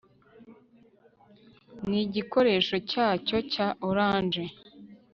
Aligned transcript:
nigikoresho 1.89 2.75
cyacyo 2.89 3.37
cya 3.51 3.67
orange 3.87 4.43